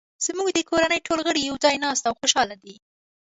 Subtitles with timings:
[0.25, 2.75] زموږ د کورنۍ ټول غړي یو ځای ناست او خوشحاله دي